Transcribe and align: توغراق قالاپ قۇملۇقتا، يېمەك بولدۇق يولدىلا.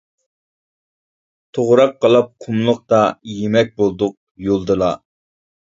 توغراق 1.57 1.93
قالاپ 2.07 2.33
قۇملۇقتا، 2.47 3.03
يېمەك 3.35 3.73
بولدۇق 3.83 4.19
يولدىلا. 4.51 4.93